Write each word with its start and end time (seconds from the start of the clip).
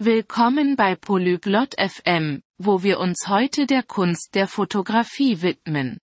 Willkommen 0.00 0.74
bei 0.74 0.96
Polyglot 0.96 1.76
FM, 1.78 2.42
wo 2.58 2.82
wir 2.82 2.98
uns 2.98 3.28
heute 3.28 3.64
der 3.64 3.84
Kunst 3.84 4.34
der 4.34 4.48
Fotografie 4.48 5.40
widmen. 5.40 6.00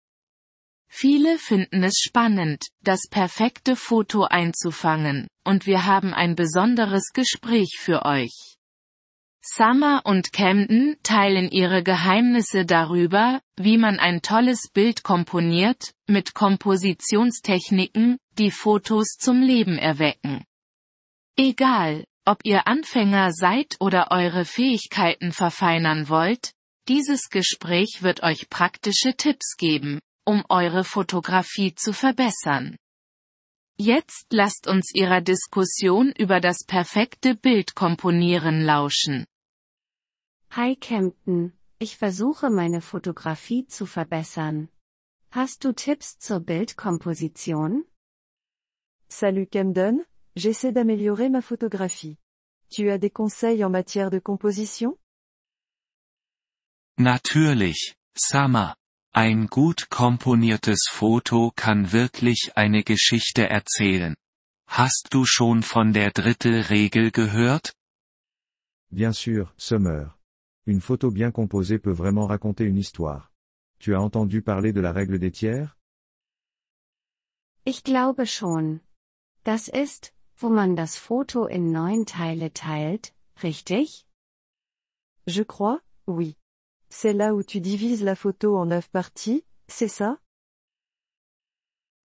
Viele 0.87 1.37
finden 1.37 1.83
es 1.83 1.97
spannend, 1.99 2.67
das 2.81 3.09
perfekte 3.09 3.75
Foto 3.75 4.23
einzufangen, 4.23 5.27
und 5.43 5.65
wir 5.65 5.85
haben 5.85 6.13
ein 6.13 6.35
besonderes 6.35 7.09
Gespräch 7.13 7.79
für 7.79 8.05
euch. 8.05 8.55
Summer 9.41 10.03
und 10.05 10.31
Camden 10.31 10.95
teilen 11.03 11.49
ihre 11.49 11.83
Geheimnisse 11.83 12.65
darüber, 12.65 13.41
wie 13.57 13.77
man 13.77 13.99
ein 13.99 14.21
tolles 14.21 14.69
Bild 14.71 15.03
komponiert, 15.03 15.91
mit 16.07 16.33
Kompositionstechniken, 16.33 18.19
die 18.37 18.51
Fotos 18.51 19.17
zum 19.19 19.41
Leben 19.41 19.77
erwecken. 19.77 20.45
Egal, 21.35 22.05
ob 22.25 22.39
ihr 22.43 22.67
Anfänger 22.67 23.31
seid 23.31 23.75
oder 23.79 24.11
eure 24.11 24.45
Fähigkeiten 24.45 25.31
verfeinern 25.31 26.09
wollt, 26.09 26.53
dieses 26.87 27.29
Gespräch 27.29 27.99
wird 28.01 28.23
euch 28.23 28.49
praktische 28.49 29.15
Tipps 29.15 29.55
geben, 29.57 29.99
um 30.25 30.43
eure 30.49 30.83
Fotografie 30.83 31.73
zu 31.75 31.93
verbessern. 31.93 32.77
Jetzt 33.77 34.27
lasst 34.31 34.67
uns 34.67 34.91
ihrer 34.93 35.21
Diskussion 35.21 36.11
über 36.17 36.39
das 36.39 36.65
perfekte 36.67 37.35
Bild 37.35 37.73
komponieren 37.75 38.61
lauschen. 38.61 39.25
Hi 40.51 40.75
Kempton, 40.75 41.53
ich 41.79 41.97
versuche 41.97 42.49
meine 42.49 42.81
Fotografie 42.81 43.65
zu 43.65 43.85
verbessern. 43.85 44.69
Hast 45.31 45.63
du 45.63 45.71
Tipps 45.71 46.19
zur 46.19 46.41
Bildkomposition? 46.41 47.85
Salut 49.07 49.51
Camden, 49.51 50.05
j'essaie 50.35 50.71
d'améliorer 50.71 51.29
ma 51.29 51.41
photographie. 51.41 52.17
Tu 52.69 52.89
as 52.89 52.97
des 52.97 53.09
conseils 53.09 53.63
en 53.63 53.69
matière 53.69 54.09
de 54.09 54.19
composition? 54.19 54.97
Natürlich, 56.97 57.95
Summer. 58.15 58.75
Ein 59.13 59.47
gut 59.47 59.87
komponiertes 59.89 60.87
Foto 60.89 61.51
kann 61.55 61.91
wirklich 61.91 62.51
eine 62.55 62.83
Geschichte 62.83 63.49
erzählen. 63.49 64.15
Hast 64.67 65.09
du 65.11 65.25
schon 65.25 65.63
von 65.63 65.91
der 65.91 66.11
Drittelregel 66.11 67.11
gehört? 67.11 67.73
Bien 68.89 69.11
sûr, 69.11 69.51
Summer. 69.57 70.17
Une 70.65 70.79
photo 70.79 71.11
bien 71.11 71.31
composée 71.31 71.79
peut 71.79 71.91
vraiment 71.91 72.27
raconter 72.27 72.63
une 72.63 72.77
histoire. 72.77 73.31
Tu 73.79 73.95
as 73.95 74.01
entendu 74.01 74.41
parler 74.41 74.71
de 74.71 74.79
la 74.79 74.93
règle 74.93 75.19
des 75.19 75.31
tiers? 75.31 75.75
Ich 77.65 77.83
glaube 77.83 78.25
schon. 78.25 78.79
Das 79.43 79.67
ist, 79.67 80.13
wo 80.41 80.49
man 80.49 80.75
das 80.75 80.97
Foto 80.97 81.45
in 81.45 81.71
neun 81.71 82.05
Teile 82.05 82.51
teilt, 82.51 83.13
richtig? 83.43 84.05
Je 85.25 85.43
crois, 85.43 85.79
oui. 86.07 86.35
C'est 86.89 87.13
là 87.13 87.33
où 87.33 87.43
tu 87.43 87.61
divises 87.61 88.03
la 88.03 88.15
photo 88.15 88.57
en 88.57 88.65
neuf 88.65 88.89
parties, 88.91 89.43
c'est 89.67 89.87
ça? 89.87 90.17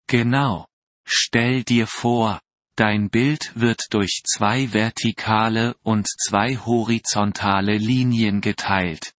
Genau. 0.08 0.66
Stell 1.04 1.64
dir 1.64 1.86
vor, 1.86 2.40
dein 2.76 3.10
Bild 3.10 3.52
wird 3.56 3.86
durch 3.90 4.22
zwei 4.24 4.72
vertikale 4.72 5.74
und 5.82 6.06
zwei 6.06 6.56
horizontale 6.56 7.76
Linien 7.76 8.40
geteilt. 8.40 9.14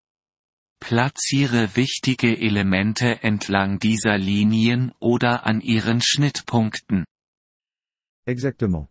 Platziere 0.80 1.76
wichtige 1.76 2.38
Elemente 2.38 3.22
entlang 3.22 3.80
dieser 3.80 4.18
Linien 4.18 4.94
oder 5.00 5.46
an 5.46 5.60
ihren 5.60 6.02
Schnittpunkten. 6.02 7.06
Exactement. 8.26 8.88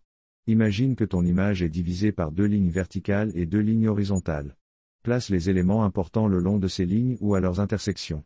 Imagine 0.48 0.96
que 0.96 1.04
ton 1.04 1.26
image 1.26 1.60
est 1.60 1.68
divisée 1.68 2.10
par 2.10 2.32
deux 2.32 2.46
lignes 2.46 2.70
verticales 2.70 3.30
et 3.36 3.44
deux 3.44 3.60
lignes 3.60 3.86
horizontales. 3.86 4.56
Place 5.02 5.28
les 5.28 5.50
éléments 5.50 5.84
importants 5.84 6.26
le 6.26 6.40
long 6.40 6.58
de 6.58 6.68
ces 6.68 6.86
lignes 6.86 7.18
ou 7.20 7.34
à 7.34 7.40
leurs 7.40 7.60
intersections. 7.60 8.24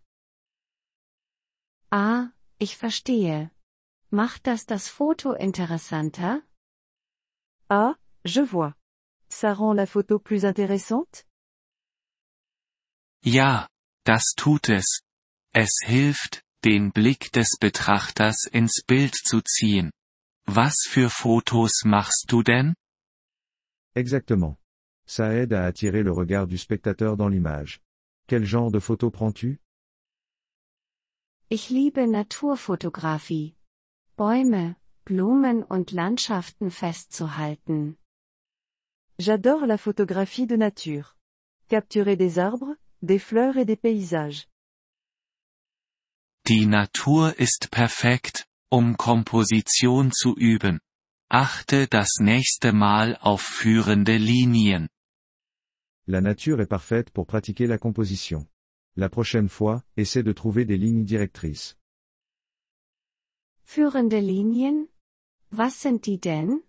Ah, 1.91 2.31
ich 2.61 2.77
verstehe. 2.77 3.51
Macht 4.13 4.47
das 4.47 4.67
das 4.67 4.87
Foto 4.87 5.35
interessanter? 5.35 6.43
Ah, 7.69 7.97
je 8.25 8.41
vois. 8.41 8.77
Ça 9.29 9.53
rend 9.53 9.75
la 9.75 9.87
photo 9.87 10.21
plus 10.21 10.45
intéressante? 10.45 11.25
Ja, 13.25 13.69
das 14.05 14.35
tut 14.37 14.69
es. 14.69 15.01
Es 15.53 15.81
hilft, 15.85 16.45
den 16.63 16.93
Blick 16.93 17.33
des 17.33 17.59
Betrachters 17.61 18.47
ins 18.53 18.85
Bild 18.87 19.17
zu 19.17 19.41
ziehen. 19.41 19.91
Was 20.47 20.87
für 20.89 21.09
Fotos 21.09 21.85
machst 21.85 22.27
du 22.29 22.43
denn? 22.43 22.75
Exactement. 23.95 24.57
Ça 25.07 25.35
aide 25.35 25.53
à 25.53 25.65
attirer 25.65 26.03
le 26.03 26.13
regard 26.13 26.47
du 26.47 26.59
spectateur 26.59 27.17
dans 27.17 27.29
l'image. 27.29 27.81
Quel 28.29 28.45
genre 28.45 28.71
de 28.71 28.81
photo 28.81 29.11
prends-tu? 29.11 29.61
Ich 31.51 31.71
liebe 31.71 32.07
Naturfotografie. 32.07 33.55
Bäume, 34.17 34.77
Blumen 35.05 35.65
und 35.65 35.93
Landschaften 35.93 36.71
festzuhalten. 36.71 37.97
J'adore 39.19 39.67
la 39.67 39.77
photographie 39.77 40.47
de 40.47 40.57
nature. 40.57 41.15
Capturer 41.69 42.17
des 42.17 42.39
arbres, 42.39 42.77
des 43.03 43.19
fleurs 43.19 43.57
et 43.57 43.65
des 43.65 43.77
paysages. 43.77 44.49
Die 46.47 46.67
Natur 46.67 47.35
ist 47.39 47.71
perfekt, 47.71 48.47
um 48.73 48.97
Komposition 48.97 50.13
zu 50.13 50.35
üben. 50.35 50.81
Achte 51.29 51.89
das 51.89 52.21
nächste 52.21 52.73
Mal 52.73 53.19
auf 53.21 53.43
führende 53.43 54.17
Linien. 54.17 54.89
La 56.07 56.23
nature 56.23 56.63
est 56.63 56.71
parfaite 56.71 57.13
pour 57.13 57.27
pratiquer 57.27 57.67
la 57.67 57.77
composition. 57.77 58.49
La 58.97 59.11
prochaine 59.11 59.51
fois, 59.51 59.85
essaie 59.97 60.23
de 60.23 60.33
trouver 60.33 60.65
des 60.65 60.79
lignes 60.79 61.05
directrices. 61.05 61.77
Führende 63.63 64.21
Linien? 64.21 64.89
Was 65.51 65.83
sind 65.83 66.07
die 66.07 66.19
denn? 66.19 66.63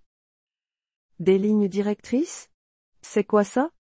Des 1.20 1.38
lignes 1.40 1.70
directrices? 1.70 2.50
C'est 3.02 3.26
quoi 3.26 3.46
ça? 3.46 3.72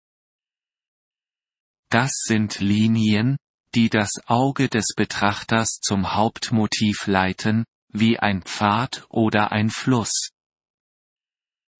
Das 1.89 2.11
sind 2.25 2.59
Linien, 2.61 3.37
die 3.75 3.89
das 3.89 4.11
Auge 4.27 4.69
des 4.69 4.93
Betrachters 4.95 5.79
zum 5.81 6.15
Hauptmotiv 6.15 7.07
leiten, 7.07 7.65
wie 7.93 8.17
ein 8.19 8.41
Pfad 8.41 9.05
oder 9.09 9.51
ein 9.51 9.69
Fluss. 9.69 10.31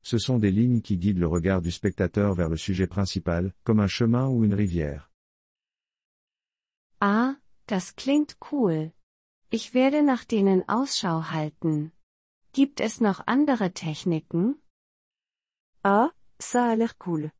Ce 0.03 0.17
sont 0.17 0.39
des 0.39 0.51
lignes 0.51 0.81
qui 0.81 0.97
guident 0.97 1.19
le 1.19 1.27
regard 1.27 1.61
du 1.61 1.71
spectateur 1.71 2.35
vers 2.35 2.49
le 2.49 2.57
sujet 2.57 2.87
principal, 2.87 3.53
comme 3.63 3.79
un 3.79 3.87
chemin 3.87 4.27
ou 4.27 4.43
une 4.43 4.53
rivière. 4.53 5.09
Ah, 6.99 7.35
das 7.67 7.95
klingt 7.95 8.37
cool. 8.51 8.91
Ich 9.49 9.73
werde 9.73 10.03
nach 10.03 10.25
denen 10.25 10.67
Ausschau 10.67 11.31
halten. 11.31 11.91
Gibt 12.53 12.79
es 12.79 13.01
noch 13.01 13.21
andere 13.25 13.71
Techniken? 13.73 14.55
Ah, 15.83 16.11
ça 16.39 16.69
a 16.69 16.75
l'air 16.75 16.97
cool. 16.99 17.31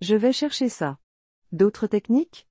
Je 0.00 0.16
vais 0.16 0.32
chercher 0.32 0.68
ça. 0.68 0.98
D'autres 1.52 1.86
techniques? 1.86 2.46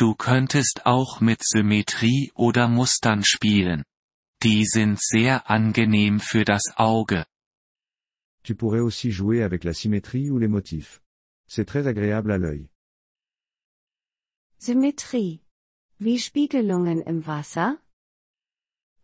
Du 0.00 0.14
könntest 0.14 0.86
auch 0.86 1.20
mit 1.20 1.42
Symmetrie 1.42 2.32
oder 2.34 2.68
Mustern 2.68 3.22
spielen. 3.22 3.84
Die 4.42 4.64
sind 4.64 4.98
sehr 4.98 5.50
angenehm 5.50 6.20
für 6.20 6.44
das 6.46 6.62
Auge. 6.76 7.26
Tu 8.42 8.54
pourrais 8.54 8.80
aussi 8.80 9.10
jouer 9.10 9.42
avec 9.42 9.62
la 9.62 9.74
symétrie 9.74 10.30
ou 10.30 10.38
les 10.38 10.48
motifs. 10.48 11.02
C'est 11.46 11.66
très 11.66 11.86
agréable 11.86 12.32
à 12.32 12.38
l'œil. 12.38 12.70
Symmetrie. 14.56 15.42
Wie 15.98 16.18
Spiegelungen 16.18 17.02
im 17.02 17.26
Wasser? 17.26 17.76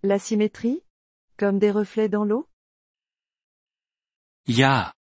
La 0.01 0.19
symétrie? 0.19 0.83
Comme 1.37 1.59
des 1.59 1.73
reflets 1.73 2.09
dans 2.09 2.25
l'eau? 2.25 2.49
Ja. 4.47 4.95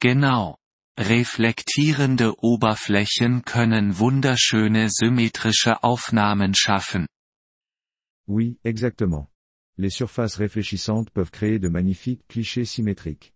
Genau. 0.00 0.56
Reflektierende 0.98 2.34
Oberflächen 2.42 3.44
können 3.44 3.98
wunderschöne 3.98 4.88
symmetrische 4.90 5.82
Aufnahmen 5.82 6.54
schaffen. 6.54 7.06
Oui, 8.26 8.58
exactement. 8.62 9.28
Les 9.76 9.90
surfaces 9.90 10.38
réfléchissantes 10.38 11.10
peuvent 11.10 11.30
créer 11.30 11.58
de 11.58 11.68
magnifiques 11.70 12.26
clichés 12.28 12.66
symétriques. 12.66 13.32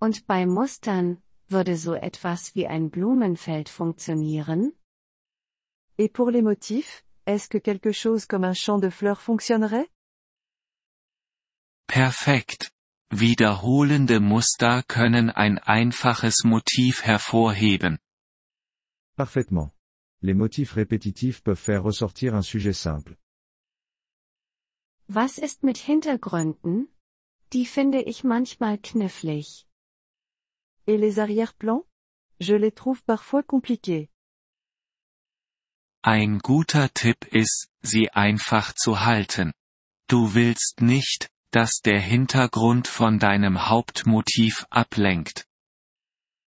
Und 0.00 0.26
bei 0.26 0.44
Mustern, 0.44 1.22
würde 1.48 1.76
so 1.76 1.94
etwas 1.94 2.54
wie 2.54 2.66
ein 2.66 2.90
Blumenfeld 2.90 3.68
funktionieren? 3.68 4.72
Et 5.98 6.12
pour 6.12 6.30
les 6.30 6.42
motifs, 6.42 7.04
est-ce 7.26 7.48
que 7.48 7.58
quelque 7.58 7.92
chose 7.92 8.26
comme 8.26 8.44
un 8.44 8.54
champ 8.54 8.78
de 8.80 8.90
fleurs 8.90 9.20
fonctionnerait? 9.20 9.88
Perfekt. 11.86 12.72
Wiederholende 13.12 14.20
Muster 14.20 14.84
können 14.84 15.30
ein 15.30 15.58
einfaches 15.58 16.44
Motiv 16.44 17.02
hervorheben. 17.02 17.98
Parfaitement. 19.16 19.72
Les 20.22 20.34
motifs 20.34 20.74
répétitifs 20.74 21.40
peuvent 21.40 21.58
faire 21.58 21.82
ressortir 21.82 22.34
un 22.34 22.42
sujet 22.42 22.72
simple. 22.72 23.16
Was 25.08 25.38
ist 25.38 25.64
mit 25.64 25.78
Hintergründen? 25.78 26.88
Die 27.52 27.66
finde 27.66 28.00
ich 28.02 28.22
manchmal 28.22 28.78
knifflig. 28.78 29.66
Et 30.86 30.96
les 30.96 31.18
arrière-plans 31.18 31.84
Je 32.38 32.54
les 32.54 32.72
trouve 32.72 33.02
parfois 33.04 33.42
compliqués. 33.42 34.08
Ein 36.02 36.38
guter 36.38 36.88
Tipp 36.94 37.26
ist, 37.26 37.68
sie 37.82 38.10
einfach 38.10 38.72
zu 38.72 39.00
halten. 39.00 39.52
Du 40.08 40.34
willst 40.34 40.80
nicht, 40.80 41.28
dass 41.50 41.80
der 41.82 42.00
Hintergrund 42.00 42.86
von 42.86 43.18
deinem 43.18 43.68
Hauptmotiv 43.68 44.66
ablenkt. 44.70 45.46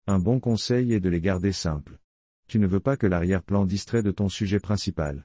Un 0.06 0.22
bon 0.22 0.40
conseil 0.40 0.92
est 0.92 1.00
de 1.00 1.08
les 1.08 1.20
garder 1.20 1.52
simples. 1.52 1.98
Tu 2.46 2.58
ne 2.58 2.66
veux 2.66 2.80
pas 2.80 2.96
que 2.96 3.06
l'arrière-plan 3.06 3.64
distrait 3.66 4.02
de 4.02 4.12
ton 4.12 4.28
sujet 4.28 4.60
principal. 4.60 5.24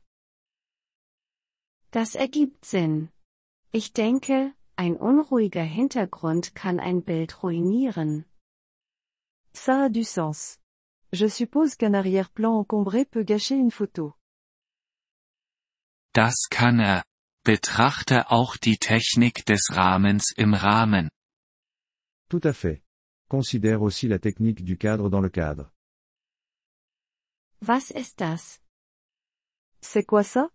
Das 1.92 2.16
ergibt 2.16 2.66
Sinn. 2.66 3.10
Ich 3.72 3.94
denke, 3.94 4.54
ein 4.76 4.96
unruhiger 4.96 5.64
Hintergrund 5.64 6.56
kann 6.56 6.80
ein 6.80 7.04
Bild 7.04 7.44
ruinieren. 7.44 8.26
Ça 9.54 9.86
a 9.86 9.90
du 9.90 10.04
sens. 10.04 10.60
Je 11.12 11.28
suppose 11.28 11.76
qu'un 11.76 11.94
arrière-plan 11.94 12.54
encombré 12.54 13.04
peut 13.04 13.24
gâcher 13.24 13.56
une 13.56 13.72
photo. 13.72 14.14
Das 16.14 16.48
kann 16.50 16.80
er. 16.80 17.04
Betrachte 17.44 18.32
auch 18.32 18.58
die 18.58 18.78
Technik 18.78 19.46
des 19.46 19.70
Rahmens 19.72 20.34
im 20.36 20.54
Rahmen. 20.54 21.10
Tout 22.30 22.42
à 22.44 22.54
fait. 22.54 22.84
Considère 23.30 23.82
aussi 23.82 24.08
la 24.08 24.20
technique 24.20 24.64
du 24.64 24.78
cadre 24.78 25.10
dans 25.10 25.22
le 25.22 25.30
cadre. 25.30 25.72
Was 27.62 27.92
ist 27.92 28.20
das? 28.20 28.60
C'est 29.82 30.06
quoi 30.06 30.24
ça 30.24 30.50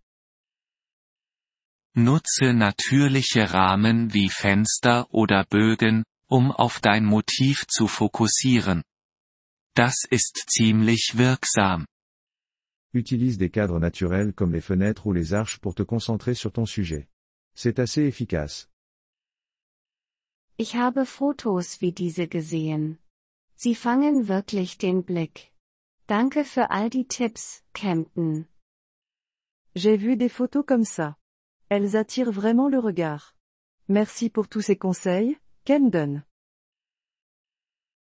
Nutze 1.96 2.52
natürliche 2.54 3.52
Rahmen 3.52 4.12
wie 4.12 4.28
Fenster 4.28 5.06
oder 5.14 5.44
Bögen, 5.44 6.04
um 6.26 6.50
auf 6.50 6.80
dein 6.80 7.04
Motiv 7.04 7.66
zu 7.68 7.86
fokussieren. 7.86 8.82
Das 9.74 10.04
ist 10.10 10.44
ziemlich 10.48 11.12
wirksam. 11.16 11.86
Utilise 12.94 13.38
des 13.38 13.50
cadres 13.50 13.80
naturels 13.80 14.32
comme 14.32 14.52
les 14.52 14.60
fenêtres 14.60 15.08
ou 15.08 15.12
les 15.12 15.34
arches 15.34 15.58
pour 15.58 15.74
te 15.74 15.82
concentrer 15.82 16.34
sur 16.34 16.52
ton 16.52 16.64
sujet. 16.64 17.08
C'est 17.56 17.80
assez 17.80 18.02
efficace. 18.02 18.68
Ich 20.58 20.76
habe 20.76 21.04
Fotos 21.04 21.80
wie 21.80 21.92
diese 21.92 22.28
gesehen. 22.28 22.98
Sie 23.56 23.74
fangen 23.74 24.28
wirklich 24.28 24.78
den 24.78 25.02
Blick. 25.02 25.52
Danke 26.06 26.44
für 26.44 26.70
all 26.70 26.88
die 26.88 27.08
Tipps, 27.08 27.64
Campton. 27.72 28.46
J'ai 29.74 29.96
vu 29.96 30.16
des 30.16 30.28
photos 30.28 30.64
comme 30.64 30.84
ça. 30.84 31.16
Elles 31.68 31.96
attirent 31.96 32.30
vraiment 32.30 32.68
le 32.68 32.78
regard. 32.78 33.34
Merci 33.88 34.30
pour 34.30 34.48
tous 34.48 34.62
ces 34.62 34.76
conseils, 34.76 35.36
Camden. 35.64 36.22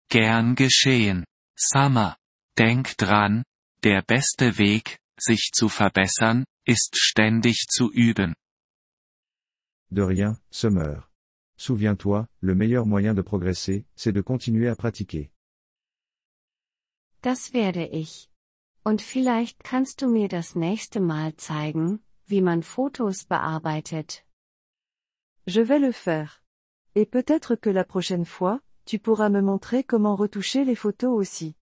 Gern 0.09 0.55
geschehen. 0.55 1.25
Summer. 1.57 2.15
Denk 2.57 2.97
dran, 2.97 3.43
der 3.83 4.01
beste 4.01 4.57
Weg, 4.57 4.99
sich 5.17 5.51
zu 5.53 5.69
verbessern, 5.69 6.45
ist 6.65 6.97
ständig 6.97 7.67
zu 7.69 7.91
üben. 7.91 8.35
De 9.89 10.03
rien, 10.03 10.37
Summer. 10.51 11.07
Souviens-toi, 11.57 12.27
le 12.41 12.55
meilleur 12.55 12.85
moyen 12.85 13.15
de 13.15 13.23
progresser, 13.23 13.85
c'est 13.95 14.13
de 14.13 14.21
continuer 14.21 14.69
à 14.69 14.75
pratiquer. 14.75 15.31
Das 17.21 17.53
werde 17.53 17.85
ich. 17.85 18.29
Und 18.83 19.01
vielleicht 19.01 19.63
kannst 19.63 20.01
du 20.01 20.07
mir 20.07 20.29
das 20.29 20.55
nächste 20.55 21.01
Mal 21.01 21.35
zeigen, 21.35 22.01
wie 22.27 22.41
man 22.41 22.63
Fotos 22.63 23.25
bearbeitet. 23.25 24.23
Je 25.45 25.67
vais 25.67 25.79
le 25.79 25.91
faire. 25.91 26.41
Et 26.95 27.05
peut-être 27.05 27.55
que 27.55 27.69
la 27.69 27.83
prochaine 27.83 28.25
fois, 28.25 28.61
tu 28.85 28.99
pourras 28.99 29.29
me 29.29 29.41
montrer 29.41 29.83
comment 29.83 30.15
retoucher 30.15 30.63
les 30.63 30.75
photos 30.75 31.13
aussi. 31.13 31.55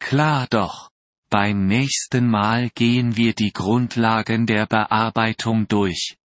Klar 0.00 0.46
doch. 0.48 0.90
Beim 1.30 1.66
nächsten 1.66 2.26
Mal 2.26 2.70
gehen 2.70 3.16
wir 3.16 3.34
die 3.34 3.52
Grundlagen 3.52 4.46
der 4.46 4.66
Bearbeitung 4.66 5.68
durch. 5.68 6.16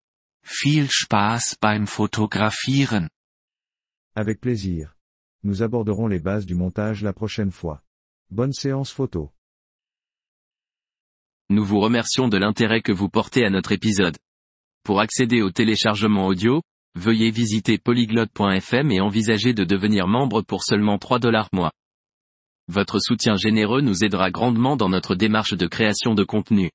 Viel 0.42 0.88
Spaß 0.90 1.58
beim 1.60 1.88
Fotografieren. 1.88 3.10
Avec 4.16 4.40
plaisir. 4.40 4.94
Nous 5.44 5.62
aborderons 5.62 6.08
les 6.08 6.22
bases 6.22 6.46
du 6.46 6.56
montage 6.56 7.02
la 7.02 7.12
prochaine 7.12 7.52
fois. 7.52 7.82
Bonne 8.30 8.54
séance 8.54 8.92
photo. 8.92 9.34
Nous 11.50 11.66
vous 11.66 11.82
remercions 11.82 12.30
de 12.30 12.38
l'intérêt 12.38 12.82
que 12.82 12.94
vous 12.94 13.10
portez 13.10 13.44
à 13.46 13.50
notre 13.50 13.74
épisode. 13.74 14.18
Pour 14.84 15.02
accéder 15.02 15.42
au 15.42 15.52
téléchargement 15.52 16.28
audio, 16.28 16.62
veuillez 16.96 17.32
visiter 17.32 17.78
polyglotte.fm 17.78 18.92
et 18.92 19.02
envisager 19.02 19.54
de 19.54 19.66
devenir 19.66 20.08
membre 20.08 20.42
pour 20.42 20.64
seulement 20.64 20.98
3 20.98 21.20
dollars 21.20 21.50
mois. 21.52 21.74
Votre 22.70 23.00
soutien 23.00 23.36
généreux 23.36 23.82
nous 23.82 24.06
aidera 24.06 24.32
grandement 24.32 24.78
dans 24.78 24.88
notre 24.88 25.16
démarche 25.16 25.54
de 25.54 25.68
création 25.68 26.16
de 26.16 26.24
contenu. 26.24 26.72